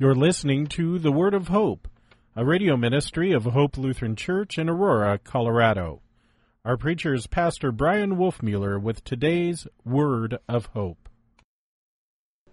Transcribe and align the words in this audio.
You're 0.00 0.14
listening 0.14 0.68
to 0.68 1.00
The 1.00 1.10
Word 1.10 1.34
of 1.34 1.48
Hope, 1.48 1.88
a 2.36 2.44
radio 2.44 2.76
ministry 2.76 3.32
of 3.32 3.42
Hope 3.42 3.76
Lutheran 3.76 4.14
Church 4.14 4.56
in 4.56 4.68
Aurora, 4.68 5.18
Colorado. 5.18 6.02
Our 6.64 6.76
preacher 6.76 7.14
is 7.14 7.26
Pastor 7.26 7.72
Bryan 7.72 8.14
Wolfmueller 8.14 8.80
with 8.80 9.02
today's 9.02 9.66
Word 9.84 10.38
of 10.48 10.66
Hope. 10.66 11.08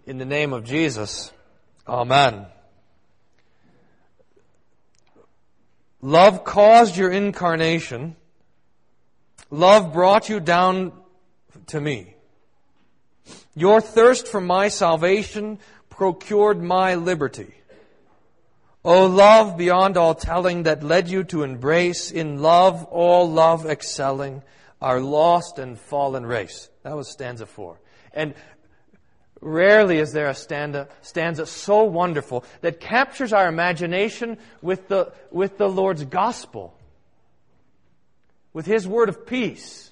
In 0.08 0.18
the 0.18 0.26
name 0.26 0.54
of 0.54 0.63
Jesus, 0.63 1.31
Amen. 1.88 2.47
Love 6.02 6.46
caused 6.46 6.98
your 6.98 7.12
incarnation. 7.12 8.16
Love 9.52 9.93
brought 9.93 10.30
you 10.30 10.39
down 10.39 10.93
to 11.68 11.80
me. 11.80 12.16
Your 13.54 13.82
thirst 13.82 14.27
for 14.27 14.41
my 14.41 14.68
salvation 14.68 15.59
procured 15.96 16.62
my 16.62 16.96
liberty. 16.96 17.54
O 18.84 19.05
love 19.07 19.57
beyond 19.57 19.97
all 19.97 20.14
telling 20.14 20.64
that 20.64 20.83
led 20.83 21.10
you 21.10 21.24
to 21.24 21.43
embrace 21.43 22.11
in 22.11 22.42
love 22.42 22.83
all 22.86 23.32
love 23.32 23.65
excelling 23.65 24.43
our 24.82 25.00
lost 25.00 25.57
and 25.57 25.79
fallen 25.79 26.25
race. 26.25 26.69
That 26.83 26.96
was 26.96 27.10
stanza 27.10 27.46
four. 27.46 27.79
And 28.14 28.36
rarely 29.42 29.97
is 29.97 30.11
there 30.11 30.28
a 30.28 30.36
stanza, 30.36 30.88
stanza 31.02 31.46
so 31.46 31.86
wonderful 31.86 32.44
that 32.61 32.80
captures 32.80 33.33
our 33.33 33.47
imagination 33.47 34.38
with 34.61 34.88
the, 34.88 35.14
with 35.31 35.58
the 35.58 35.69
Lord's 35.69 36.03
gospel, 36.03 36.77
with 38.53 38.66
His 38.66 38.88
word 38.88 39.09
of 39.09 39.25
peace 39.25 39.91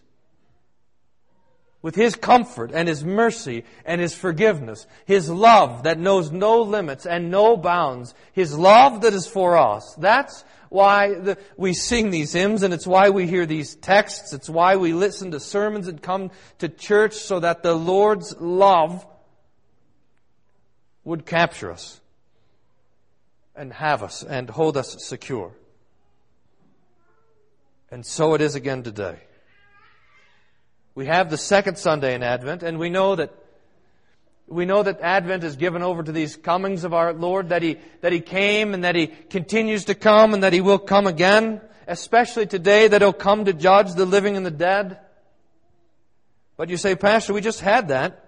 with 1.83 1.93
His 1.93 2.15
comfort 2.15 2.71
and 2.73 2.87
His 2.87 3.03
mercy 3.03 3.65
and 3.85 4.01
His 4.01 4.15
forgiveness, 4.15 4.87
His 5.05 5.29
love 5.29 5.83
that 5.83 5.99
knows 5.99 6.31
no 6.31 6.63
limits 6.63 7.05
and 7.05 7.29
no 7.29 7.55
bounds, 7.55 8.15
His 8.31 8.57
love 8.57 9.01
that 9.01 9.13
is 9.13 9.27
for 9.27 9.55
us. 9.55 9.93
That's 9.99 10.43
why 10.69 11.13
the, 11.13 11.37
we 11.55 11.73
sing 11.73 12.09
these 12.09 12.33
hymns 12.33 12.63
and 12.63 12.73
it's 12.73 12.87
why 12.87 13.11
we 13.11 13.27
hear 13.27 13.45
these 13.45 13.75
texts. 13.75 14.33
It's 14.33 14.49
why 14.49 14.77
we 14.77 14.93
listen 14.93 15.29
to 15.31 15.39
sermons 15.39 15.87
and 15.87 16.01
come 16.01 16.31
to 16.57 16.67
church 16.67 17.13
so 17.13 17.39
that 17.41 17.61
the 17.61 17.75
Lord's 17.75 18.35
love 18.39 19.05
would 21.03 21.27
capture 21.27 21.71
us 21.71 22.01
and 23.55 23.71
have 23.73 24.01
us 24.01 24.23
and 24.23 24.49
hold 24.49 24.77
us 24.77 24.95
secure. 25.05 25.51
And 27.91 28.03
so 28.03 28.33
it 28.33 28.41
is 28.41 28.55
again 28.55 28.81
today. 28.81 29.19
We 30.95 31.07
have 31.07 31.29
the 31.29 31.37
second 31.37 31.77
Sunday 31.77 32.13
in 32.13 32.23
Advent, 32.23 32.63
and 32.63 32.77
we 32.77 32.89
know 32.89 33.15
that 33.15 33.33
we 34.47 34.65
know 34.65 34.83
that 34.83 34.99
Advent 35.01 35.43
is 35.43 35.55
given 35.55 35.81
over 35.81 36.03
to 36.03 36.11
these 36.11 36.35
comings 36.35 36.83
of 36.83 36.93
our 36.93 37.13
Lord, 37.13 37.49
that 37.49 37.63
He, 37.63 37.77
that 38.01 38.11
He 38.11 38.19
came 38.19 38.73
and 38.73 38.83
that 38.83 38.95
He 38.95 39.07
continues 39.07 39.85
to 39.85 39.95
come 39.95 40.33
and 40.33 40.43
that 40.43 40.53
He 40.53 40.61
will 40.61 40.79
come 40.79 41.07
again, 41.07 41.61
especially 41.87 42.45
today 42.45 42.87
that 42.87 43.01
He'll 43.01 43.13
come 43.13 43.45
to 43.45 43.53
judge 43.53 43.93
the 43.93 44.05
living 44.05 44.37
and 44.37 44.45
the 44.45 44.51
dead. 44.51 44.99
But 46.57 46.69
you 46.69 46.77
say, 46.77 46.95
Pastor, 46.95 47.33
we 47.33 47.41
just 47.41 47.61
had 47.61 47.87
that. 47.87 48.22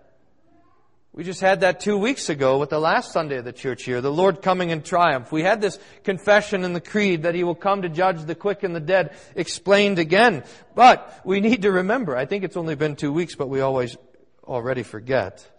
We 1.15 1.23
just 1.23 1.39
had 1.39 1.61
that 1.61 1.79
two 1.79 1.97
weeks 1.97 2.27
ago 2.27 2.57
with 2.57 2.71
the 2.71 2.79
last 2.79 3.13
Sunday 3.13 3.37
of 3.37 3.45
the 3.45 3.53
church 3.53 3.87
year, 3.87 4.01
the 4.01 4.11
Lord 4.11 4.41
coming 4.41 4.71
in 4.71 4.81
triumph. 4.81 5.31
We 5.31 5.43
had 5.43 5.61
this 5.61 5.79
confession 6.03 6.65
in 6.65 6.73
the 6.73 6.81
creed 6.81 7.23
that 7.23 7.33
He 7.33 7.45
will 7.45 7.55
come 7.55 7.83
to 7.83 7.89
judge 7.89 8.21
the 8.23 8.35
quick 8.35 8.63
and 8.63 8.75
the 8.75 8.81
dead 8.81 9.15
explained 9.33 9.97
again. 9.97 10.43
But 10.75 11.21
we 11.23 11.39
need 11.39 11.61
to 11.61 11.71
remember, 11.71 12.17
I 12.17 12.25
think 12.25 12.43
it's 12.43 12.57
only 12.57 12.75
been 12.75 12.97
two 12.97 13.13
weeks, 13.13 13.33
but 13.33 13.47
we 13.47 13.61
always 13.61 13.95
already 14.43 14.83
forget 14.83 15.49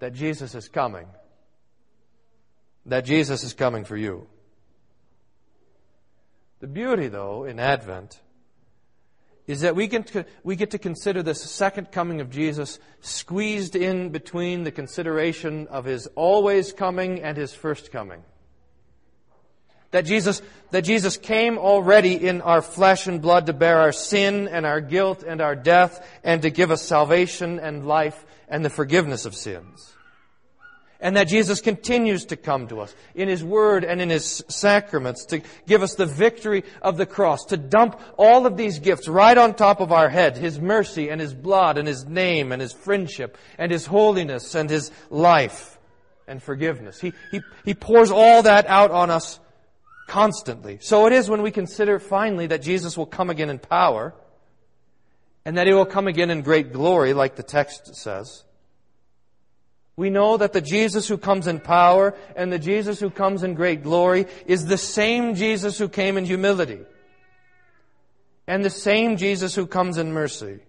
that 0.00 0.12
Jesus 0.12 0.54
is 0.54 0.68
coming. 0.68 1.06
That 2.84 3.06
Jesus 3.06 3.42
is 3.42 3.54
coming 3.54 3.84
for 3.84 3.96
you. 3.96 4.26
The 6.60 6.66
beauty 6.66 7.08
though 7.08 7.44
in 7.44 7.58
Advent 7.58 8.20
is 9.50 9.62
that 9.62 9.76
we 9.76 9.86
get, 9.86 10.06
to, 10.08 10.24
we 10.44 10.56
get 10.56 10.70
to 10.70 10.78
consider 10.78 11.22
this 11.22 11.42
second 11.42 11.92
coming 11.92 12.20
of 12.20 12.30
Jesus 12.30 12.78
squeezed 13.00 13.76
in 13.76 14.10
between 14.10 14.64
the 14.64 14.70
consideration 14.70 15.66
of 15.68 15.84
his 15.84 16.06
always 16.14 16.72
coming 16.72 17.20
and 17.20 17.36
his 17.36 17.52
first 17.52 17.90
coming. 17.90 18.22
That 19.90 20.04
Jesus, 20.04 20.40
that 20.70 20.82
Jesus 20.82 21.16
came 21.16 21.58
already 21.58 22.14
in 22.14 22.42
our 22.42 22.62
flesh 22.62 23.08
and 23.08 23.20
blood 23.20 23.46
to 23.46 23.52
bear 23.52 23.78
our 23.78 23.92
sin 23.92 24.46
and 24.46 24.64
our 24.64 24.80
guilt 24.80 25.24
and 25.24 25.40
our 25.40 25.56
death 25.56 26.06
and 26.22 26.42
to 26.42 26.50
give 26.50 26.70
us 26.70 26.82
salvation 26.82 27.58
and 27.58 27.86
life 27.86 28.24
and 28.48 28.64
the 28.64 28.70
forgiveness 28.70 29.24
of 29.26 29.34
sins 29.34 29.92
and 31.00 31.16
that 31.16 31.28
Jesus 31.28 31.60
continues 31.60 32.26
to 32.26 32.36
come 32.36 32.68
to 32.68 32.80
us 32.80 32.94
in 33.14 33.28
His 33.28 33.42
Word 33.42 33.84
and 33.84 34.00
in 34.00 34.10
His 34.10 34.44
sacraments 34.48 35.24
to 35.26 35.40
give 35.66 35.82
us 35.82 35.94
the 35.94 36.06
victory 36.06 36.64
of 36.82 36.96
the 36.96 37.06
cross, 37.06 37.46
to 37.46 37.56
dump 37.56 38.00
all 38.16 38.46
of 38.46 38.56
these 38.56 38.78
gifts 38.78 39.08
right 39.08 39.36
on 39.36 39.54
top 39.54 39.80
of 39.80 39.92
our 39.92 40.08
head, 40.08 40.36
His 40.36 40.60
mercy 40.60 41.08
and 41.08 41.20
His 41.20 41.34
blood 41.34 41.78
and 41.78 41.88
His 41.88 42.04
name 42.04 42.52
and 42.52 42.60
His 42.60 42.72
friendship 42.72 43.38
and 43.58 43.72
His 43.72 43.86
holiness 43.86 44.54
and 44.54 44.68
His 44.68 44.90
life 45.08 45.78
and 46.26 46.42
forgiveness. 46.42 47.00
He, 47.00 47.12
he, 47.30 47.40
he 47.64 47.74
pours 47.74 48.10
all 48.10 48.42
that 48.42 48.66
out 48.66 48.90
on 48.90 49.10
us 49.10 49.40
constantly. 50.06 50.78
So 50.80 51.06
it 51.06 51.12
is 51.12 51.30
when 51.30 51.42
we 51.42 51.50
consider 51.50 51.98
finally 51.98 52.48
that 52.48 52.62
Jesus 52.62 52.96
will 52.96 53.06
come 53.06 53.30
again 53.30 53.48
in 53.48 53.58
power 53.58 54.14
and 55.44 55.56
that 55.56 55.66
He 55.66 55.72
will 55.72 55.86
come 55.86 56.06
again 56.06 56.30
in 56.30 56.42
great 56.42 56.72
glory 56.72 57.14
like 57.14 57.36
the 57.36 57.42
text 57.42 57.96
says 57.96 58.44
we 60.00 60.08
know 60.08 60.38
that 60.38 60.54
the 60.54 60.62
Jesus 60.62 61.06
who 61.08 61.18
comes 61.18 61.46
in 61.46 61.60
power 61.60 62.14
and 62.34 62.50
the 62.50 62.58
Jesus 62.58 62.98
who 63.00 63.10
comes 63.10 63.42
in 63.42 63.52
great 63.52 63.82
glory 63.82 64.24
is 64.46 64.64
the 64.64 64.78
same 64.78 65.34
Jesus 65.34 65.76
who 65.76 65.90
came 65.90 66.16
in 66.16 66.24
humility 66.24 66.80
and 68.46 68.64
the 68.64 68.70
same 68.70 69.18
Jesus 69.18 69.54
who 69.54 69.66
comes 69.66 69.98
in 69.98 70.14
mercy. 70.14 70.60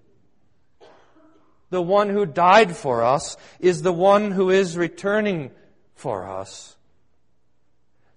The 1.69 1.81
one 1.81 2.09
who 2.09 2.25
died 2.25 2.75
for 2.75 3.03
us 3.03 3.37
is 3.61 3.81
the 3.81 3.93
one 3.93 4.31
who 4.31 4.49
is 4.49 4.77
returning 4.77 5.51
for 5.95 6.27
us. 6.27 6.75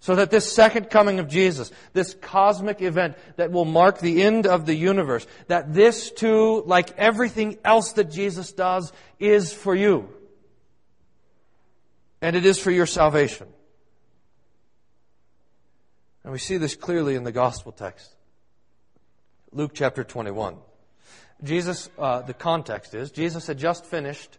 So 0.00 0.16
that 0.16 0.32
this 0.32 0.52
second 0.52 0.90
coming 0.90 1.20
of 1.20 1.28
Jesus, 1.28 1.70
this 1.92 2.14
cosmic 2.14 2.82
event 2.82 3.16
that 3.36 3.52
will 3.52 3.64
mark 3.64 4.00
the 4.00 4.20
end 4.20 4.48
of 4.48 4.66
the 4.66 4.74
universe, 4.74 5.28
that 5.46 5.74
this 5.74 6.10
too, 6.10 6.64
like 6.66 6.98
everything 6.98 7.56
else 7.64 7.92
that 7.92 8.10
Jesus 8.10 8.50
does, 8.50 8.92
is 9.20 9.52
for 9.52 9.76
you 9.76 10.08
and 12.24 12.36
it 12.36 12.46
is 12.46 12.58
for 12.58 12.70
your 12.70 12.86
salvation. 12.86 13.46
And 16.22 16.32
we 16.32 16.38
see 16.38 16.56
this 16.56 16.74
clearly 16.74 17.16
in 17.16 17.24
the 17.24 17.32
gospel 17.32 17.70
text. 17.70 18.14
Luke 19.52 19.72
chapter 19.74 20.02
21. 20.04 20.56
Jesus, 21.42 21.90
uh, 21.98 22.22
the 22.22 22.32
context 22.32 22.94
is, 22.94 23.10
Jesus 23.10 23.46
had 23.46 23.58
just 23.58 23.84
finished 23.84 24.38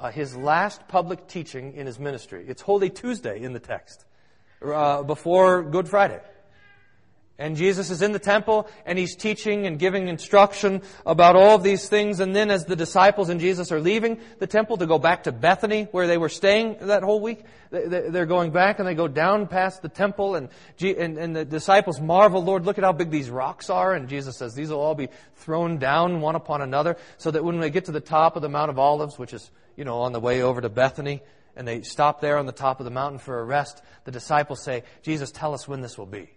uh, 0.00 0.10
his 0.10 0.34
last 0.34 0.88
public 0.88 1.28
teaching 1.28 1.74
in 1.74 1.84
his 1.84 1.98
ministry. 1.98 2.46
It's 2.48 2.62
Holy 2.62 2.88
Tuesday 2.88 3.42
in 3.42 3.52
the 3.52 3.60
text, 3.60 4.06
uh, 4.64 5.02
before 5.02 5.62
Good 5.62 5.86
Friday. 5.86 6.20
And 7.40 7.56
Jesus 7.56 7.90
is 7.90 8.02
in 8.02 8.10
the 8.10 8.18
temple 8.18 8.68
and 8.84 8.98
he's 8.98 9.14
teaching 9.14 9.66
and 9.66 9.78
giving 9.78 10.08
instruction 10.08 10.82
about 11.06 11.36
all 11.36 11.54
of 11.54 11.62
these 11.62 11.88
things. 11.88 12.18
And 12.18 12.34
then 12.34 12.50
as 12.50 12.64
the 12.64 12.74
disciples 12.74 13.28
and 13.28 13.38
Jesus 13.38 13.70
are 13.70 13.78
leaving 13.80 14.18
the 14.40 14.48
temple 14.48 14.76
to 14.78 14.86
go 14.86 14.98
back 14.98 15.22
to 15.22 15.32
Bethany 15.32 15.84
where 15.92 16.08
they 16.08 16.18
were 16.18 16.28
staying 16.28 16.78
that 16.80 17.04
whole 17.04 17.20
week, 17.20 17.44
they're 17.70 18.26
going 18.26 18.50
back 18.50 18.80
and 18.80 18.88
they 18.88 18.94
go 18.94 19.06
down 19.06 19.46
past 19.46 19.82
the 19.82 19.88
temple 19.88 20.34
and, 20.34 20.48
the 20.78 21.46
disciples 21.48 22.00
marvel, 22.00 22.42
Lord, 22.42 22.64
look 22.64 22.76
at 22.76 22.82
how 22.82 22.92
big 22.92 23.10
these 23.10 23.30
rocks 23.30 23.70
are. 23.70 23.94
And 23.94 24.08
Jesus 24.08 24.36
says 24.36 24.54
these 24.56 24.70
will 24.70 24.80
all 24.80 24.96
be 24.96 25.08
thrown 25.36 25.78
down 25.78 26.20
one 26.20 26.34
upon 26.34 26.60
another 26.60 26.96
so 27.18 27.30
that 27.30 27.44
when 27.44 27.60
they 27.60 27.70
get 27.70 27.84
to 27.84 27.92
the 27.92 28.00
top 28.00 28.34
of 28.34 28.42
the 28.42 28.48
Mount 28.48 28.70
of 28.70 28.80
Olives, 28.80 29.16
which 29.16 29.32
is, 29.32 29.48
you 29.76 29.84
know, 29.84 30.00
on 30.00 30.12
the 30.12 30.20
way 30.20 30.42
over 30.42 30.60
to 30.60 30.68
Bethany, 30.68 31.22
and 31.54 31.68
they 31.68 31.82
stop 31.82 32.20
there 32.20 32.36
on 32.36 32.46
the 32.46 32.52
top 32.52 32.80
of 32.80 32.84
the 32.84 32.90
mountain 32.90 33.20
for 33.20 33.38
a 33.38 33.44
rest, 33.44 33.80
the 34.04 34.10
disciples 34.10 34.60
say, 34.62 34.82
Jesus, 35.02 35.30
tell 35.30 35.54
us 35.54 35.68
when 35.68 35.82
this 35.82 35.96
will 35.96 36.06
be. 36.06 36.30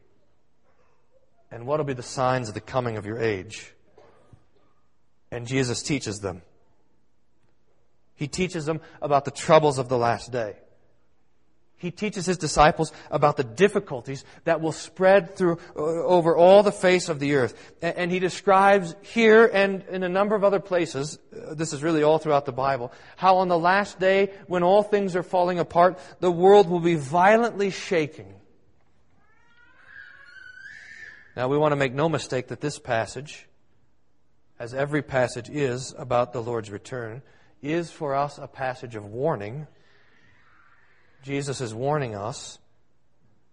And 1.52 1.66
what 1.66 1.80
will 1.80 1.86
be 1.86 1.94
the 1.94 2.04
signs 2.04 2.48
of 2.48 2.54
the 2.54 2.62
coming 2.62 2.98
of 2.98 3.06
your 3.06 3.20
age? 3.20 3.74
And 5.32 5.46
Jesus 5.46 5.82
teaches 5.82 6.20
them. 6.20 6.42
He 8.16 8.28
teaches 8.28 8.66
them 8.66 8.82
about 9.02 9.26
the 9.26 9.32
troubles 9.32 9.78
of 9.78 9.90
the 9.90 9.98
last 9.98 10.32
day. 10.32 10.56
He 11.82 11.90
teaches 11.90 12.28
his 12.28 12.38
disciples 12.38 12.94
about 13.10 13.38
the 13.38 13.44
difficulties 13.44 14.24
that 14.44 14.62
will 14.62 14.72
spread 14.72 15.36
through 15.36 15.58
uh, 15.76 15.82
over 15.82 16.38
all 16.38 16.62
the 16.62 16.72
face 16.72 17.10
of 17.10 17.20
the 17.20 17.34
earth. 17.34 17.74
And 17.82 18.12
he 18.12 18.20
describes 18.20 18.94
here 19.02 19.50
and 19.52 19.84
in 19.90 20.04
a 20.04 20.10
number 20.10 20.36
of 20.36 20.44
other 20.44 20.60
places, 20.60 21.18
uh, 21.36 21.56
this 21.56 21.74
is 21.74 21.82
really 21.82 22.04
all 22.04 22.20
throughout 22.20 22.46
the 22.46 22.52
Bible, 22.52 22.92
how 23.16 23.38
on 23.38 23.48
the 23.48 23.58
last 23.58 24.00
day 24.00 24.30
when 24.46 24.62
all 24.62 24.84
things 24.84 25.16
are 25.16 25.24
falling 25.24 25.58
apart, 25.58 25.98
the 26.20 26.30
world 26.30 26.70
will 26.70 26.80
be 26.80 26.94
violently 26.94 27.72
shaking 27.72 28.36
now, 31.36 31.48
we 31.48 31.58
want 31.58 31.72
to 31.72 31.78
make 31.78 31.94
no 31.94 32.10
mistake 32.10 32.48
that 32.48 32.62
this 32.62 32.80
passage, 32.80 33.48
as 34.60 34.74
every 34.74 35.02
passage 35.02 35.50
is 35.50 35.94
about 35.98 36.34
the 36.34 36.42
Lord's 36.42 36.70
return, 36.70 37.22
is 37.62 37.92
for 37.92 38.16
us 38.16 38.38
a 38.38 38.48
passage 38.48 38.96
of 38.96 39.06
warning 39.06 39.68
Jesus 41.24 41.62
is 41.62 41.74
warning 41.74 42.16
us 42.16 42.60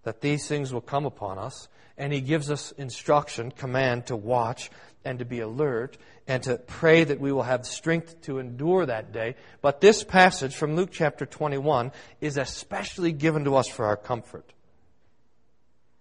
that 0.04 0.20
these 0.20 0.46
things 0.46 0.72
will 0.72 0.80
come 0.80 1.04
upon 1.04 1.38
us, 1.38 1.68
and 1.96 2.12
he 2.12 2.20
gives 2.20 2.50
us 2.50 2.72
instruction, 2.72 3.50
command 3.50 4.06
to 4.06 4.16
watch 4.16 4.70
and 5.04 5.18
to 5.18 5.24
be 5.24 5.40
alert 5.40 5.98
and 6.26 6.42
to 6.42 6.56
pray 6.56 7.04
that 7.04 7.20
we 7.20 7.32
will 7.32 7.42
have 7.42 7.66
strength 7.66 8.20
to 8.22 8.38
endure 8.38 8.86
that 8.86 9.12
day. 9.12 9.34
But 9.60 9.80
this 9.80 10.04
passage 10.04 10.54
from 10.54 10.76
Luke 10.76 10.90
chapter 10.92 11.26
21 11.26 11.92
is 12.20 12.36
especially 12.36 13.12
given 13.12 13.44
to 13.44 13.56
us 13.56 13.68
for 13.68 13.86
our 13.86 13.96
comfort. 13.96 14.52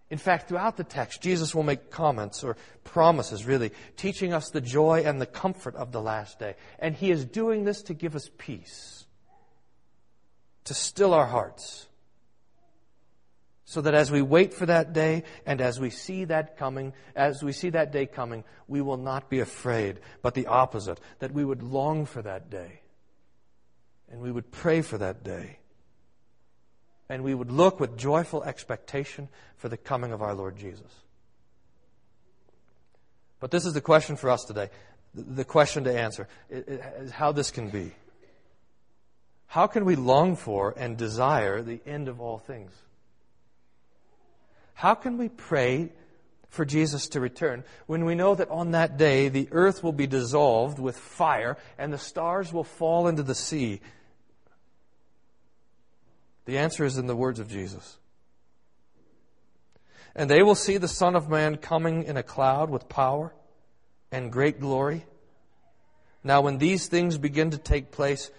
In 0.09 0.17
fact, 0.17 0.47
throughout 0.47 0.77
the 0.77 0.85
text, 0.85 1.21
Jesus 1.21 1.53
will 1.53 1.63
make 1.63 1.91
comments 1.91 2.43
or 2.43 2.55
promises, 2.85 3.45
really, 3.45 3.71
teaching 3.97 4.33
us 4.33 4.49
the 4.49 4.61
joy 4.61 5.03
and 5.05 5.19
the 5.19 5.25
comfort 5.25 5.75
of 5.75 5.91
the 5.91 6.01
last 6.01 6.39
day. 6.39 6.55
And 6.79 6.95
He 6.95 7.11
is 7.11 7.25
doing 7.25 7.65
this 7.65 7.81
to 7.83 7.93
give 7.93 8.15
us 8.15 8.29
peace, 8.37 9.05
to 10.63 10.73
still 10.73 11.13
our 11.13 11.25
hearts, 11.25 11.87
so 13.65 13.81
that 13.81 13.93
as 13.93 14.09
we 14.09 14.21
wait 14.21 14.53
for 14.53 14.65
that 14.65 14.93
day 14.93 15.23
and 15.45 15.59
as 15.59 15.77
we 15.77 15.89
see 15.89 16.23
that 16.23 16.55
coming, 16.55 16.93
as 17.13 17.43
we 17.43 17.51
see 17.51 17.69
that 17.71 17.91
day 17.91 18.05
coming, 18.05 18.45
we 18.69 18.81
will 18.81 18.95
not 18.95 19.29
be 19.29 19.41
afraid, 19.41 19.99
but 20.21 20.35
the 20.35 20.47
opposite, 20.47 21.01
that 21.19 21.33
we 21.33 21.43
would 21.43 21.61
long 21.61 22.05
for 22.05 22.21
that 22.21 22.49
day. 22.49 22.79
And 24.09 24.21
we 24.21 24.31
would 24.31 24.51
pray 24.51 24.81
for 24.81 24.97
that 24.99 25.21
day. 25.25 25.59
And 27.09 27.23
we 27.23 27.33
would 27.33 27.51
look 27.51 27.79
with 27.79 27.97
joyful 27.97 28.43
expectation 28.43 29.29
for 29.55 29.69
the 29.69 29.77
coming 29.77 30.11
of 30.11 30.21
our 30.21 30.33
Lord 30.33 30.57
Jesus. 30.57 30.91
But 33.39 33.51
this 33.51 33.65
is 33.65 33.73
the 33.73 33.81
question 33.81 34.15
for 34.15 34.29
us 34.29 34.43
today. 34.43 34.69
The 35.13 35.45
question 35.45 35.83
to 35.85 35.97
answer 35.97 36.27
is 36.49 37.11
how 37.11 37.31
this 37.31 37.51
can 37.51 37.69
be. 37.69 37.91
How 39.47 39.67
can 39.67 39.85
we 39.85 39.95
long 39.95 40.35
for 40.35 40.73
and 40.77 40.97
desire 40.97 41.61
the 41.61 41.79
end 41.85 42.07
of 42.07 42.19
all 42.19 42.37
things? 42.37 42.71
How 44.73 44.93
can 44.93 45.17
we 45.17 45.29
pray 45.29 45.89
for 46.49 46.65
Jesus 46.65 47.07
to 47.09 47.19
return 47.19 47.63
when 47.87 48.05
we 48.05 48.15
know 48.15 48.35
that 48.35 48.49
on 48.49 48.71
that 48.71 48.97
day 48.97 49.29
the 49.29 49.47
earth 49.51 49.83
will 49.83 49.93
be 49.93 50.07
dissolved 50.07 50.79
with 50.79 50.97
fire 50.97 51.57
and 51.77 51.91
the 51.91 51.97
stars 51.97 52.53
will 52.53 52.63
fall 52.63 53.07
into 53.07 53.23
the 53.23 53.35
sea? 53.35 53.81
The 56.47 56.57
answer 56.57 56.85
is 56.85 56.97
in 56.97 57.07
the 57.07 57.15
words 57.15 57.39
of 57.39 57.49
Jesus. 57.49 57.97
And 60.15 60.29
they 60.29 60.41
will 60.41 60.55
see 60.55 60.77
the 60.77 60.87
Son 60.87 61.13
of 61.13 61.29
Man 61.29 61.57
coming 61.57 62.03
in 62.03 62.15
a 62.15 62.23
cloud 62.23 62.69
with 62.69 62.87
power 62.87 63.35
and 64.13 64.31
great 64.31 64.61
glory. 64.61 65.05
Now, 66.23 66.39
when 66.39 66.57
these 66.57 66.87
things 66.87 67.17
begin 67.17 67.51
to 67.51 67.57
take 67.57 67.91
place, 67.91 68.31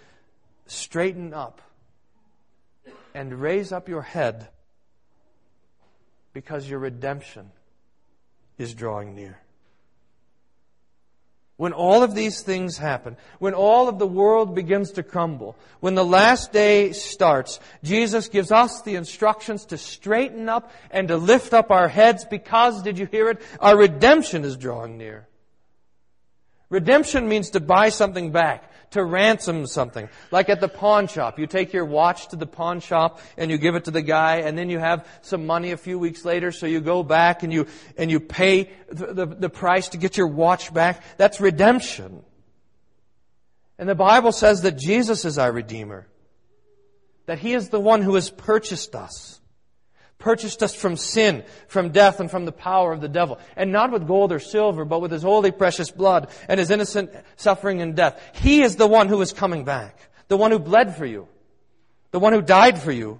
straighten 0.65 1.35
up 1.35 1.61
and 3.13 3.39
raise 3.39 3.71
up 3.71 3.87
your 3.87 4.01
head 4.01 4.47
because 6.33 6.67
your 6.67 6.79
redemption 6.79 7.51
is 8.57 8.73
drawing 8.73 9.13
near. 9.13 9.39
When 11.59 11.73
all 11.73 12.03
of 12.03 12.15
these 12.15 12.41
things 12.41 12.77
happen, 12.77 13.17
when 13.39 13.53
all 13.53 13.89
of 13.89 13.99
the 13.99 14.07
world 14.07 14.55
begins 14.55 14.91
to 14.91 15.03
crumble, 15.03 15.57
when 15.81 15.93
the 15.93 16.05
last 16.05 16.53
day 16.53 16.93
starts, 16.93 17.59
Jesus 17.83 18.29
gives 18.29 18.49
us 18.49 18.81
the 18.81 18.95
instructions 18.95 19.65
to 19.65 19.77
straighten 19.77 20.47
up 20.47 20.71
and 20.89 21.09
to 21.09 21.17
lift 21.17 21.53
up 21.53 21.69
our 21.69 21.89
heads 21.89 22.23
because, 22.23 22.81
did 22.81 22.97
you 22.97 23.07
hear 23.07 23.29
it? 23.29 23.41
Our 23.59 23.75
redemption 23.75 24.45
is 24.45 24.55
drawing 24.55 24.97
near. 24.97 25.27
Redemption 26.69 27.27
means 27.27 27.49
to 27.49 27.59
buy 27.59 27.89
something 27.89 28.31
back 28.31 28.68
to 28.91 29.03
ransom 29.03 29.67
something. 29.67 30.09
Like 30.31 30.49
at 30.49 30.61
the 30.61 30.67
pawn 30.67 31.07
shop. 31.07 31.39
You 31.39 31.47
take 31.47 31.73
your 31.73 31.85
watch 31.85 32.29
to 32.29 32.35
the 32.35 32.45
pawn 32.45 32.79
shop 32.79 33.19
and 33.37 33.51
you 33.51 33.57
give 33.57 33.75
it 33.75 33.85
to 33.85 33.91
the 33.91 34.01
guy 34.01 34.37
and 34.37 34.57
then 34.57 34.69
you 34.69 34.79
have 34.79 35.07
some 35.21 35.45
money 35.45 35.71
a 35.71 35.77
few 35.77 35.99
weeks 35.99 36.25
later 36.25 36.51
so 36.51 36.65
you 36.65 36.81
go 36.81 37.03
back 37.03 37.43
and 37.43 37.53
you, 37.53 37.67
and 37.97 38.09
you 38.09 38.19
pay 38.19 38.71
the, 38.89 39.13
the, 39.13 39.25
the 39.25 39.49
price 39.49 39.89
to 39.89 39.97
get 39.97 40.17
your 40.17 40.27
watch 40.27 40.73
back. 40.73 41.03
That's 41.17 41.39
redemption. 41.39 42.23
And 43.77 43.87
the 43.87 43.95
Bible 43.95 44.31
says 44.31 44.63
that 44.63 44.77
Jesus 44.77 45.23
is 45.23 45.37
our 45.37 45.51
Redeemer. 45.51 46.07
That 47.27 47.39
He 47.39 47.53
is 47.53 47.69
the 47.69 47.79
one 47.79 48.01
who 48.01 48.15
has 48.15 48.29
purchased 48.29 48.95
us 48.95 49.39
purchased 50.19 50.61
us 50.61 50.75
from 50.75 50.97
sin, 50.97 51.43
from 51.67 51.89
death, 51.89 52.19
and 52.19 52.29
from 52.29 52.45
the 52.45 52.51
power 52.51 52.91
of 52.91 53.01
the 53.01 53.07
devil. 53.07 53.39
And 53.55 53.71
not 53.71 53.91
with 53.91 54.05
gold 54.05 54.31
or 54.31 54.39
silver, 54.39 54.85
but 54.85 55.01
with 55.01 55.11
his 55.11 55.23
holy 55.23 55.51
precious 55.51 55.89
blood 55.89 56.29
and 56.47 56.59
his 56.59 56.69
innocent 56.69 57.11
suffering 57.37 57.81
and 57.81 57.95
death. 57.95 58.21
He 58.33 58.61
is 58.61 58.75
the 58.75 58.87
one 58.87 59.07
who 59.07 59.21
is 59.21 59.33
coming 59.33 59.63
back. 59.63 59.97
The 60.27 60.37
one 60.37 60.51
who 60.51 60.59
bled 60.59 60.95
for 60.95 61.05
you. 61.05 61.27
The 62.11 62.19
one 62.19 62.33
who 62.33 62.41
died 62.41 62.79
for 62.79 62.91
you. 62.91 63.19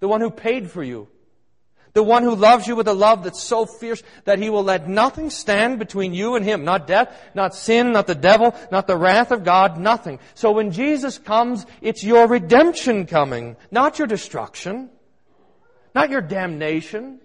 The 0.00 0.08
one 0.08 0.20
who 0.20 0.30
paid 0.30 0.70
for 0.70 0.82
you. 0.82 1.08
The 1.92 2.02
one 2.02 2.22
who 2.22 2.34
loves 2.34 2.66
you 2.66 2.74
with 2.74 2.88
a 2.88 2.94
love 2.94 3.24
that's 3.24 3.42
so 3.42 3.66
fierce 3.66 4.02
that 4.24 4.38
he 4.38 4.48
will 4.48 4.62
let 4.62 4.88
nothing 4.88 5.28
stand 5.28 5.78
between 5.78 6.14
you 6.14 6.36
and 6.36 6.44
him. 6.44 6.64
Not 6.64 6.86
death, 6.86 7.14
not 7.34 7.54
sin, 7.54 7.92
not 7.92 8.06
the 8.06 8.14
devil, 8.14 8.54
not 8.70 8.86
the 8.86 8.96
wrath 8.96 9.30
of 9.30 9.44
God, 9.44 9.76
nothing. 9.76 10.18
So 10.34 10.52
when 10.52 10.70
Jesus 10.70 11.18
comes, 11.18 11.66
it's 11.82 12.02
your 12.02 12.28
redemption 12.28 13.06
coming, 13.06 13.56
not 13.70 13.98
your 13.98 14.08
destruction 14.08 14.88
not 15.94 16.10
your 16.10 16.20
damnation. 16.20 17.20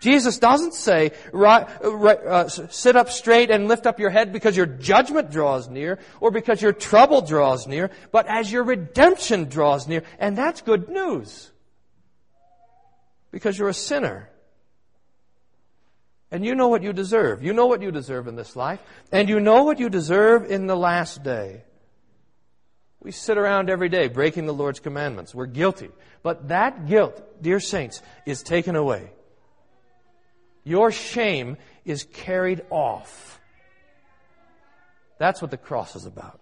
Jesus 0.00 0.38
doesn't 0.38 0.72
say, 0.72 1.12
uh, 1.34 2.48
sit 2.48 2.96
up 2.96 3.10
straight 3.10 3.50
and 3.50 3.68
lift 3.68 3.86
up 3.86 4.00
your 4.00 4.08
head 4.08 4.32
because 4.32 4.56
your 4.56 4.64
judgment 4.64 5.30
draws 5.30 5.68
near 5.68 5.98
or 6.20 6.30
because 6.30 6.62
your 6.62 6.72
trouble 6.72 7.20
draws 7.20 7.66
near, 7.66 7.90
but 8.10 8.26
as 8.26 8.50
your 8.50 8.64
redemption 8.64 9.44
draws 9.44 9.86
near. 9.86 10.02
And 10.18 10.36
that's 10.36 10.62
good 10.62 10.88
news. 10.88 11.50
Because 13.30 13.58
you're 13.58 13.68
a 13.68 13.74
sinner. 13.74 14.30
And 16.30 16.46
you 16.46 16.54
know 16.54 16.68
what 16.68 16.82
you 16.82 16.94
deserve. 16.94 17.42
You 17.42 17.52
know 17.52 17.66
what 17.66 17.82
you 17.82 17.90
deserve 17.90 18.26
in 18.26 18.36
this 18.36 18.56
life. 18.56 18.80
And 19.12 19.28
you 19.28 19.38
know 19.38 19.64
what 19.64 19.78
you 19.78 19.90
deserve 19.90 20.50
in 20.50 20.66
the 20.66 20.76
last 20.76 21.22
day. 21.22 21.64
We 23.02 23.12
sit 23.12 23.38
around 23.38 23.70
every 23.70 23.88
day 23.88 24.08
breaking 24.08 24.46
the 24.46 24.54
Lord's 24.54 24.80
commandments. 24.80 25.34
We're 25.34 25.46
guilty. 25.46 25.90
But 26.22 26.48
that 26.48 26.86
guilt, 26.86 27.42
dear 27.42 27.60
saints, 27.60 28.02
is 28.26 28.42
taken 28.42 28.76
away. 28.76 29.10
Your 30.64 30.92
shame 30.92 31.56
is 31.84 32.04
carried 32.04 32.62
off. 32.68 33.40
That's 35.18 35.40
what 35.40 35.50
the 35.50 35.56
cross 35.56 35.96
is 35.96 36.04
about. 36.04 36.40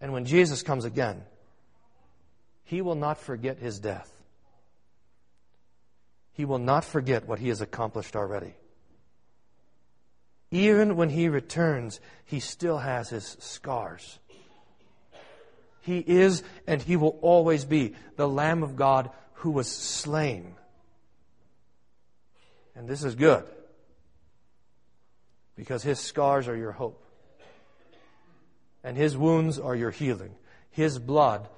And 0.00 0.12
when 0.12 0.24
Jesus 0.26 0.62
comes 0.62 0.84
again, 0.84 1.22
he 2.64 2.82
will 2.82 2.94
not 2.94 3.18
forget 3.18 3.58
his 3.58 3.78
death. 3.78 4.10
He 6.32 6.44
will 6.44 6.58
not 6.58 6.84
forget 6.84 7.26
what 7.26 7.38
he 7.38 7.48
has 7.48 7.60
accomplished 7.60 8.16
already. 8.16 8.54
Even 10.50 10.96
when 10.96 11.08
he 11.08 11.28
returns, 11.28 12.00
he 12.24 12.40
still 12.40 12.78
has 12.78 13.08
his 13.10 13.36
scars. 13.40 14.18
He 15.82 15.98
is 15.98 16.42
and 16.66 16.80
He 16.80 16.96
will 16.96 17.18
always 17.20 17.64
be 17.64 17.94
the 18.16 18.28
Lamb 18.28 18.62
of 18.62 18.76
God 18.76 19.10
who 19.34 19.50
was 19.50 19.68
slain. 19.68 20.54
And 22.74 22.88
this 22.88 23.04
is 23.04 23.14
good 23.14 23.44
because 25.56 25.82
His 25.82 25.98
scars 25.98 26.48
are 26.48 26.56
your 26.56 26.72
hope, 26.72 27.04
and 28.82 28.96
His 28.96 29.16
wounds 29.16 29.58
are 29.58 29.76
your 29.76 29.90
healing. 29.90 30.34
His 30.70 30.98
blood 30.98 31.48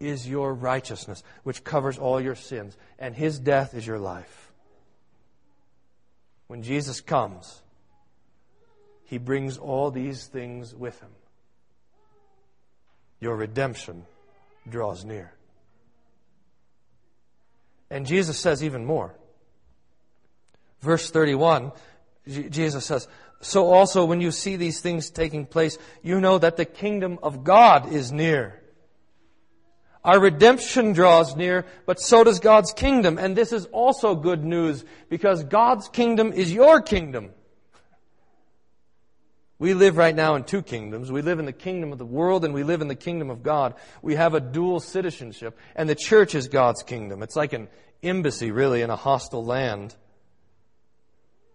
is 0.00 0.28
your 0.28 0.52
righteousness, 0.52 1.22
which 1.44 1.62
covers 1.62 1.98
all 1.98 2.20
your 2.20 2.34
sins, 2.34 2.76
and 2.98 3.14
His 3.14 3.38
death 3.38 3.74
is 3.74 3.86
your 3.86 3.98
life. 3.98 4.50
When 6.46 6.62
Jesus 6.62 7.00
comes, 7.00 7.62
He 9.04 9.18
brings 9.18 9.58
all 9.58 9.90
these 9.90 10.26
things 10.26 10.74
with 10.74 10.98
Him 11.00 11.10
your 13.24 13.34
redemption 13.34 14.04
draws 14.68 15.02
near. 15.02 15.32
And 17.90 18.04
Jesus 18.06 18.38
says 18.38 18.62
even 18.62 18.84
more. 18.84 19.14
Verse 20.82 21.10
31, 21.10 21.72
Jesus 22.28 22.84
says, 22.84 23.08
So 23.40 23.72
also 23.72 24.04
when 24.04 24.20
you 24.20 24.30
see 24.30 24.56
these 24.56 24.82
things 24.82 25.08
taking 25.08 25.46
place, 25.46 25.78
you 26.02 26.20
know 26.20 26.36
that 26.36 26.58
the 26.58 26.66
kingdom 26.66 27.18
of 27.22 27.44
God 27.44 27.90
is 27.90 28.12
near. 28.12 28.60
Our 30.04 30.20
redemption 30.20 30.92
draws 30.92 31.34
near, 31.34 31.64
but 31.86 31.98
so 31.98 32.24
does 32.24 32.40
God's 32.40 32.74
kingdom. 32.74 33.16
And 33.16 33.34
this 33.34 33.54
is 33.54 33.64
also 33.66 34.14
good 34.14 34.44
news 34.44 34.84
because 35.08 35.44
God's 35.44 35.88
kingdom 35.88 36.30
is 36.34 36.52
your 36.52 36.82
kingdom. 36.82 37.30
We 39.64 39.72
live 39.72 39.96
right 39.96 40.14
now 40.14 40.34
in 40.34 40.44
two 40.44 40.60
kingdoms. 40.60 41.10
We 41.10 41.22
live 41.22 41.38
in 41.38 41.46
the 41.46 41.52
kingdom 41.52 41.90
of 41.90 41.96
the 41.96 42.04
world 42.04 42.44
and 42.44 42.52
we 42.52 42.64
live 42.64 42.82
in 42.82 42.88
the 42.88 42.94
kingdom 42.94 43.30
of 43.30 43.42
God. 43.42 43.72
We 44.02 44.14
have 44.14 44.34
a 44.34 44.40
dual 44.40 44.78
citizenship 44.78 45.58
and 45.74 45.88
the 45.88 45.94
church 45.94 46.34
is 46.34 46.48
God's 46.48 46.82
kingdom. 46.82 47.22
It's 47.22 47.34
like 47.34 47.54
an 47.54 47.68
embassy 48.02 48.50
really 48.50 48.82
in 48.82 48.90
a 48.90 48.96
hostile 48.96 49.42
land. 49.42 49.96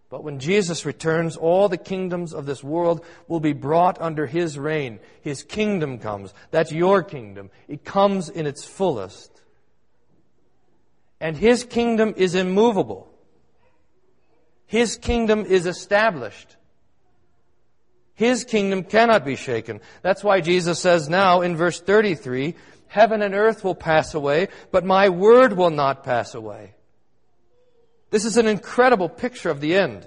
But 0.09 0.23
when 0.23 0.39
Jesus 0.39 0.87
returns, 0.87 1.37
all 1.37 1.69
the 1.69 1.77
kingdoms 1.77 2.33
of 2.33 2.47
this 2.47 2.63
world 2.63 3.05
will 3.27 3.41
be 3.41 3.53
brought 3.53 4.01
under 4.01 4.25
His 4.25 4.57
reign. 4.57 4.97
His 5.21 5.43
kingdom 5.43 5.99
comes. 5.99 6.33
That's 6.49 6.71
your 6.71 7.03
kingdom. 7.03 7.51
It 7.67 7.85
comes 7.85 8.27
in 8.27 8.47
its 8.47 8.65
fullest. 8.65 9.39
And 11.21 11.37
His 11.37 11.63
kingdom 11.63 12.15
is 12.17 12.33
immovable. 12.33 13.07
His 14.65 14.97
kingdom 14.97 15.45
is 15.45 15.67
established. 15.67 16.55
His 18.19 18.43
kingdom 18.43 18.83
cannot 18.83 19.23
be 19.23 19.37
shaken. 19.37 19.79
That's 20.01 20.25
why 20.25 20.41
Jesus 20.41 20.77
says 20.77 21.07
now 21.07 21.39
in 21.39 21.55
verse 21.55 21.79
33, 21.79 22.53
Heaven 22.87 23.21
and 23.21 23.33
earth 23.33 23.63
will 23.63 23.75
pass 23.75 24.13
away, 24.13 24.49
but 24.73 24.83
my 24.83 25.07
word 25.07 25.53
will 25.53 25.69
not 25.69 26.03
pass 26.03 26.35
away. 26.35 26.73
This 28.09 28.25
is 28.25 28.35
an 28.35 28.45
incredible 28.45 29.07
picture 29.07 29.49
of 29.49 29.61
the 29.61 29.73
end. 29.73 30.05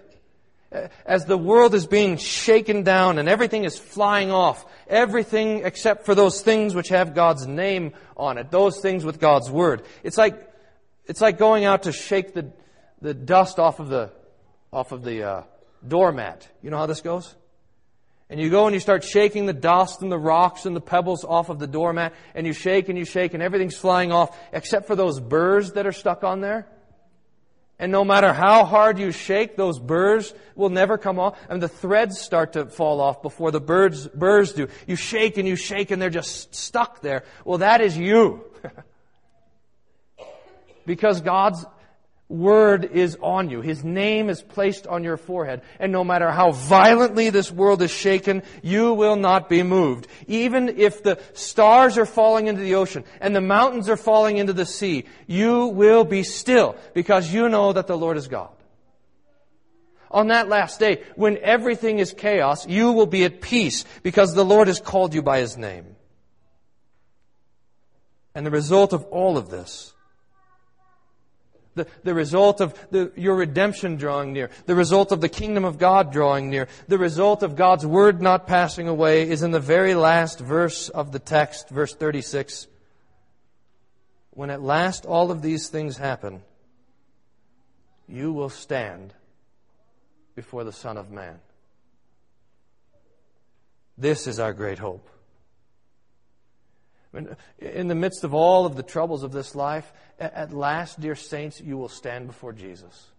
As 1.07 1.25
the 1.25 1.39
world 1.39 1.75
is 1.75 1.87
being 1.87 2.19
shaken 2.19 2.83
down 2.83 3.19
and 3.19 3.31
everything 3.31 3.65
is 3.65 3.79
flying 3.79 4.31
off, 4.31 4.63
everything 4.89 5.65
except 5.65 6.05
for 6.05 6.15
those 6.15 6.43
things 6.43 6.75
which 6.75 6.91
have 6.91 7.15
God's 7.15 7.47
name 7.47 7.95
on 8.15 8.37
it, 8.37 8.51
those 8.51 8.79
things 8.81 9.07
with 9.07 9.21
God's 9.21 9.51
word. 9.51 9.85
It's 10.03 10.19
like, 10.19 10.53
it's 11.07 11.23
like 11.23 11.39
going 11.39 11.65
out 11.65 11.85
to 11.85 11.93
shake 11.93 12.35
the, 12.35 12.53
the 13.01 13.15
dust 13.15 13.59
off 13.59 13.81
of 13.81 13.89
the, 13.89 14.13
off 14.71 14.93
of 14.93 15.03
the 15.03 15.23
uh, 15.23 15.43
doormat. 15.89 16.47
You 16.61 16.69
know 16.69 16.77
how 16.77 16.85
this 16.85 17.01
goes? 17.01 17.35
And 18.33 18.41
you 18.41 18.49
go 18.49 18.65
and 18.65 18.73
you 18.73 18.81
start 18.81 19.05
shaking 19.05 19.45
the 19.45 19.53
dust 19.53 20.01
and 20.01 20.11
the 20.11 20.19
rocks 20.19 20.65
and 20.65 20.75
the 20.75 20.81
pebbles 20.81 21.23
off 21.23 21.51
of 21.51 21.59
the 21.59 21.67
doormat, 21.67 22.15
and 22.35 22.47
you 22.47 22.55
shake 22.55 22.89
and 22.89 22.97
you 22.97 23.05
shake, 23.05 23.35
and 23.35 23.43
everything's 23.43 23.77
flying 23.77 24.11
off, 24.11 24.35
except 24.55 24.87
for 24.87 24.97
those 24.97 25.21
burrs 25.21 25.73
that 25.73 25.87
are 25.87 25.93
stuck 25.93 26.25
on 26.25 26.41
there. 26.41 26.67
And 27.79 27.93
no 27.93 28.05
matter 28.05 28.33
how 28.33 28.65
hard 28.65 28.99
you 28.99 29.13
shake, 29.13 29.59
those 29.59 29.79
burrs 29.79 30.33
will 30.55 30.71
never 30.71 30.97
come 30.97 31.19
off. 31.19 31.39
And 31.51 31.63
the 31.63 31.69
threads 31.69 32.23
start 32.23 32.55
to 32.55 32.65
fall 32.65 33.03
off 33.03 33.21
before 33.21 33.51
the 33.51 33.61
birds, 33.61 34.09
burrs 34.09 34.55
do. 34.55 34.69
You 34.87 34.97
shake 34.97 35.37
and 35.37 35.47
you 35.47 35.55
shake 35.55 35.91
and 35.91 36.01
they're 36.01 36.09
just 36.09 36.55
stuck 36.55 37.03
there. 37.03 37.25
Well, 37.45 37.59
that 37.59 37.83
is 37.83 37.99
you. 37.99 38.47
because 40.87 41.21
God's 41.21 41.67
word 42.33 42.85
is 42.85 43.17
on 43.21 43.51
you. 43.51 43.61
His 43.61 43.85
name 43.85 44.31
is 44.31 44.43
placed 44.43 44.87
on 44.87 45.05
your 45.05 45.17
forehead. 45.17 45.63
And 45.79 45.93
no 45.93 46.03
matter 46.03 46.31
how 46.31 46.53
violently 46.53 47.31
this 47.31 47.53
world 47.53 47.83
is 47.83 47.91
shaken, 47.91 48.43
you 48.63 48.95
will 48.95 49.17
not 49.17 49.49
be 49.49 49.63
moved. 49.63 50.09
Even 50.27 50.81
if 50.81 51.03
the 51.03 51.21
stars 51.35 51.99
are 51.99 52.07
falling 52.07 52.47
into 52.49 52.63
the 52.63 52.77
ocean 52.77 53.05
and 53.21 53.37
the 53.37 53.41
mountains 53.41 53.89
are 53.89 53.97
falling 53.97 54.39
into 54.39 54.53
the 54.53 54.67
sea, 54.67 55.05
you 55.27 55.67
will 55.67 56.05
be 56.05 56.23
still 56.23 56.75
because 56.95 57.33
you 57.33 57.49
know 57.49 57.73
that 57.73 57.87
the 57.87 57.99
Lord 57.99 58.17
is 58.17 58.29
God. 58.29 58.51
On 60.11 60.29
that 60.29 60.49
last 60.49 60.79
day, 60.79 61.03
when 61.17 61.39
everything 61.39 61.99
is 61.99 62.13
chaos, 62.13 62.67
you 62.67 62.93
will 62.93 63.07
be 63.07 63.25
at 63.25 63.41
peace 63.41 63.85
because 64.03 64.35
the 64.35 64.45
Lord 64.45 64.69
has 64.69 64.81
called 64.81 65.15
you 65.15 65.23
by 65.23 65.39
His 65.39 65.57
name. 65.57 65.97
And 68.35 68.45
the 68.45 68.51
result 68.51 68.93
of 68.93 69.05
all 69.05 69.37
of 69.37 69.51
this 69.51 69.92
the, 71.75 71.87
the 72.05 72.15
result 72.15 72.61
of 72.61 72.75
the, 72.91 73.13
your 73.17 73.35
redemption 73.35 73.97
drawing 73.97 74.33
near, 74.33 74.51
the 74.67 74.75
result 74.75 75.13
of 75.13 75.21
the 75.21 75.29
kingdom 75.29 75.65
of 75.65 75.79
God 75.79 76.13
drawing 76.13 76.51
near, 76.51 76.69
the 76.89 76.99
result 76.99 77.43
of 77.43 77.57
God's 77.57 77.87
word 77.87 78.21
not 78.21 78.47
passing 78.47 78.89
away 78.89 79.29
is 79.29 79.43
in 79.43 79.51
the 79.51 79.61
very 79.61 79.95
last 79.95 80.39
verse 80.39 80.89
of 80.89 81.13
the 81.13 81.19
text, 81.19 81.69
verse 81.69 81.95
36. 81.95 82.67
When 84.31 84.51
at 84.51 84.63
last 84.63 85.07
all 85.07 85.31
of 85.31 85.43
these 85.43 85.69
things 85.69 85.97
happen, 85.97 86.43
you 88.09 88.33
will 88.33 88.51
stand 88.51 89.15
before 90.35 90.65
the 90.65 90.73
Son 90.73 90.97
of 90.97 91.11
Man. 91.11 91.39
This 93.97 94.27
is 94.27 94.39
our 94.39 94.53
great 94.53 94.79
hope. 94.79 95.09
In 97.59 97.89
the 97.89 97.95
midst 97.95 98.25
of 98.25 98.33
all 98.33 98.65
of 98.65 98.75
the 98.75 98.83
troubles 98.83 99.23
of 99.23 99.33
this 99.33 99.55
life, 99.55 99.93
at 100.23 100.53
last, 100.53 101.01
dear 101.01 101.15
saints, 101.15 101.61
you 101.61 101.77
will 101.77 101.89
stand 101.89 102.27
before 102.27 102.53
Jesus. 102.53 103.11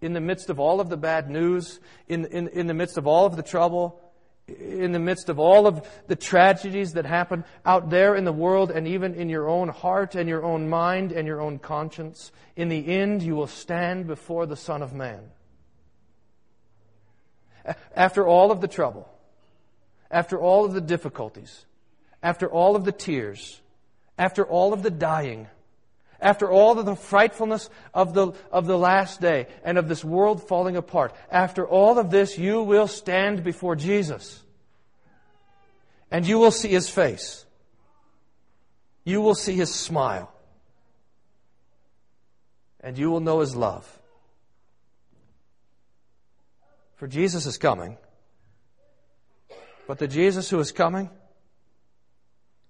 In 0.00 0.12
the 0.12 0.20
midst 0.20 0.50
of 0.50 0.60
all 0.60 0.80
of 0.80 0.88
the 0.88 0.96
bad 0.96 1.30
news, 1.30 1.80
in, 2.06 2.26
in, 2.26 2.48
in 2.48 2.66
the 2.66 2.74
midst 2.74 2.98
of 2.98 3.06
all 3.06 3.24
of 3.24 3.36
the 3.36 3.42
trouble, 3.42 4.00
in 4.46 4.92
the 4.92 4.98
midst 4.98 5.28
of 5.28 5.38
all 5.38 5.66
of 5.66 5.88
the 6.06 6.14
tragedies 6.14 6.92
that 6.92 7.04
happen 7.04 7.44
out 7.64 7.90
there 7.90 8.14
in 8.14 8.24
the 8.24 8.32
world 8.32 8.70
and 8.70 8.86
even 8.86 9.14
in 9.14 9.28
your 9.28 9.48
own 9.48 9.68
heart 9.68 10.14
and 10.14 10.28
your 10.28 10.44
own 10.44 10.68
mind 10.68 11.12
and 11.12 11.26
your 11.26 11.40
own 11.40 11.58
conscience, 11.58 12.30
in 12.54 12.68
the 12.68 12.86
end, 12.86 13.22
you 13.22 13.34
will 13.34 13.46
stand 13.46 14.06
before 14.06 14.46
the 14.46 14.56
Son 14.56 14.82
of 14.82 14.92
Man. 14.92 15.30
After 17.96 18.26
all 18.26 18.52
of 18.52 18.60
the 18.60 18.68
trouble, 18.68 19.08
after 20.10 20.38
all 20.38 20.64
of 20.64 20.74
the 20.74 20.80
difficulties, 20.80 21.64
after 22.22 22.48
all 22.48 22.76
of 22.76 22.84
the 22.84 22.92
tears, 22.92 23.60
after 24.18 24.44
all 24.44 24.72
of 24.72 24.82
the 24.82 24.90
dying, 24.90 25.48
after 26.20 26.50
all 26.50 26.78
of 26.78 26.86
the 26.86 26.96
frightfulness 26.96 27.68
of 27.92 28.14
the, 28.14 28.32
of 28.50 28.66
the 28.66 28.78
last 28.78 29.20
day 29.20 29.46
and 29.64 29.76
of 29.76 29.88
this 29.88 30.04
world 30.04 30.46
falling 30.46 30.76
apart, 30.76 31.14
after 31.30 31.66
all 31.66 31.98
of 31.98 32.10
this, 32.10 32.38
you 32.38 32.62
will 32.62 32.88
stand 32.88 33.44
before 33.44 33.76
Jesus. 33.76 34.42
And 36.10 36.26
you 36.26 36.38
will 36.38 36.50
see 36.50 36.68
his 36.68 36.88
face. 36.88 37.44
You 39.04 39.20
will 39.20 39.34
see 39.34 39.54
his 39.54 39.74
smile. 39.74 40.32
And 42.80 42.96
you 42.96 43.10
will 43.10 43.20
know 43.20 43.40
his 43.40 43.54
love. 43.54 43.86
For 46.96 47.06
Jesus 47.06 47.44
is 47.44 47.58
coming. 47.58 47.98
But 49.86 49.98
the 49.98 50.08
Jesus 50.08 50.50
who 50.50 50.58
is 50.58 50.72
coming, 50.72 51.10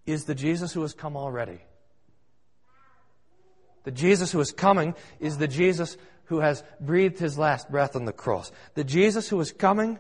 is 0.07 0.25
the 0.25 0.35
Jesus 0.35 0.73
who 0.73 0.83
has 0.83 0.95
come 0.95 1.17
already. 1.17 1.61
The 3.85 3.91
Jesus 3.91 4.33
who 4.33 4.41
is 4.41 4.53
coming 4.53 4.95
is 5.21 5.39
the 5.39 5.49
Jesus 5.49 5.97
who 6.27 6.41
has 6.41 6.63
breathed 6.81 7.19
his 7.19 7.39
last 7.39 7.71
breath 7.71 7.95
on 7.95 8.05
the 8.05 8.13
cross. 8.13 8.51
The 8.75 8.85
Jesus 8.85 9.29
who 9.29 9.41
is 9.41 9.53
coming 9.53 9.99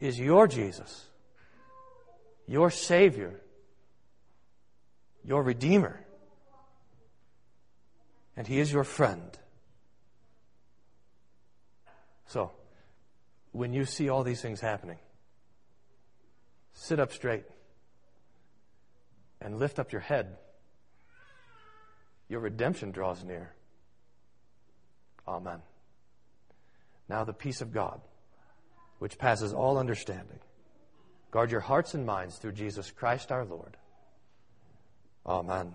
is 0.00 0.18
your 0.18 0.46
Jesus, 0.46 1.06
your 2.46 2.70
Savior, 2.70 3.40
your 5.24 5.42
Redeemer. 5.42 6.00
And 8.36 8.46
he 8.46 8.58
is 8.58 8.72
your 8.72 8.84
friend. 8.84 9.38
So, 12.26 12.50
when 13.52 13.72
you 13.72 13.84
see 13.84 14.08
all 14.08 14.24
these 14.24 14.42
things 14.42 14.60
happening, 14.60 14.98
sit 16.72 16.98
up 16.98 17.12
straight 17.12 17.44
and 19.44 19.58
lift 19.58 19.78
up 19.78 19.92
your 19.92 20.00
head. 20.00 20.38
Your 22.28 22.40
redemption 22.40 22.90
draws 22.90 23.22
near. 23.22 23.52
Amen. 25.28 25.60
Now 27.08 27.24
the 27.24 27.34
peace 27.34 27.60
of 27.60 27.72
God, 27.72 28.00
which 28.98 29.18
passes 29.18 29.52
all 29.52 29.78
understanding, 29.78 30.40
guard 31.30 31.50
your 31.50 31.60
hearts 31.60 31.94
and 31.94 32.06
minds 32.06 32.36
through 32.36 32.52
Jesus 32.52 32.90
Christ 32.90 33.30
our 33.30 33.44
Lord. 33.44 33.76
Amen. 35.26 35.74